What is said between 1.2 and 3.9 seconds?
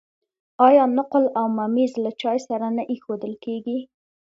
او ممیز له چای سره نه ایښودل کیږي؟